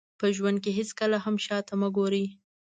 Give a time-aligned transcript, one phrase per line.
[0.19, 2.25] په ژوند کې هېڅکله هم شاته مه ګورئ.